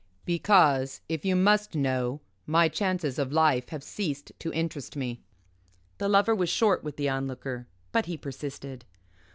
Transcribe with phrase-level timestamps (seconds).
[0.25, 5.21] "Because if you must know, my chances of life have ceased to interest me."
[5.99, 8.83] The Lover was short with the Onlooker; but he persisted.